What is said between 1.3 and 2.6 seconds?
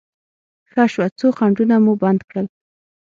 خنډونه مو بند کړل.